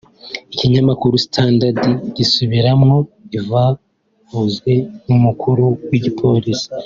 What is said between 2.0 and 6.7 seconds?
gisubiramwo ivyavuzwe n'umukuru w'igipolisi